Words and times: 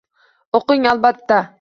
O'qing, 0.61 0.89
albatta 0.95 1.43